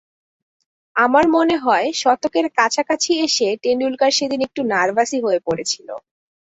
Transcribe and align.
আমার 0.95 1.25
মনে 1.27 1.55
হয়, 1.57 1.87
শতকের 1.93 2.45
কাছাকাছি 2.57 3.11
এসে 3.23 3.47
টেন্ডুলকার 3.63 4.11
সেদিন 4.11 4.39
একটু 4.47 4.61
নার্ভাসই 4.63 5.19
হয়ে 5.21 5.39
পড়েছিল। 5.45 5.87